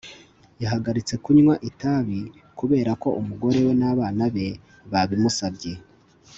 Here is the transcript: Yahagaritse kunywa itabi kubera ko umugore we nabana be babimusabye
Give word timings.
Yahagaritse 0.63 1.13
kunywa 1.23 1.55
itabi 1.69 2.19
kubera 2.59 2.91
ko 3.01 3.09
umugore 3.19 3.57
we 3.65 3.71
nabana 3.81 4.25
be 4.35 4.47
babimusabye 4.91 5.73